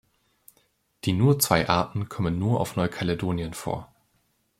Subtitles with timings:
[1.03, 3.93] Die nur zwei Arten kommen nur auf Neukaledonien vor.